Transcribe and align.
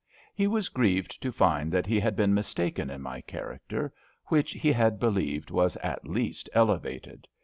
He 0.33 0.47
was 0.47 0.69
grieved 0.69 1.21
to 1.21 1.31
find 1.31 1.71
that 1.71 1.85
he 1.85 1.99
had 1.99 2.15
been 2.15 2.33
mistaken 2.33 2.89
in 2.89 3.03
my 3.03 3.21
character, 3.21 3.93
which 4.29 4.53
he 4.53 4.71
had 4.71 4.99
believed 4.99 5.51
was, 5.51 5.77
at 5.77 6.07
least, 6.07 6.49
elevated. 6.53 7.27